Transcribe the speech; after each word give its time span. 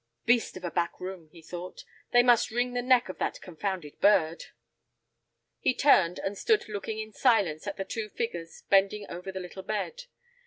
"Beast 0.25 0.57
of 0.57 0.63
a 0.63 0.71
back 0.71 0.99
room," 0.99 1.29
he 1.31 1.43
thought; 1.43 1.83
"they 2.11 2.23
must 2.23 2.49
wring 2.49 2.73
the 2.73 2.81
neck 2.81 3.07
of 3.07 3.19
that 3.19 3.39
confounded 3.39 3.99
bird." 3.99 4.45
He 5.59 5.75
turned, 5.75 6.17
and 6.17 6.35
stood 6.35 6.67
looking 6.67 6.97
in 6.97 7.13
silence 7.13 7.67
at 7.67 7.77
the 7.77 7.85
two 7.85 8.09
figures 8.09 8.63
bending 8.67 9.05
over 9.11 9.31
the 9.31 9.39
little 9.39 9.61
bed. 9.61 10.05